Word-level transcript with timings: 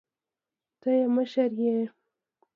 ته 0.79 0.89
يې 0.97 1.03
مشر 1.15 1.49
يې. 1.63 1.77